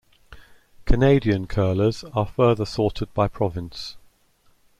Canadian 0.85 1.45
curlers 1.45 2.03
are 2.15 2.25
further 2.25 2.65
sorted 2.65 3.13
by 3.13 3.27
province. 3.27 3.97